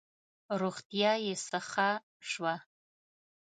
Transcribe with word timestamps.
روغتیا 0.61 1.13
یې 1.25 1.33
څه 1.47 1.59
ښه 1.69 1.89
شوه. 2.29 2.55